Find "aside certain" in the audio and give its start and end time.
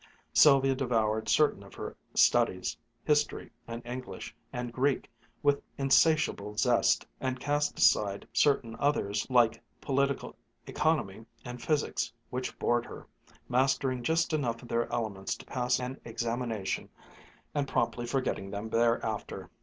7.77-8.75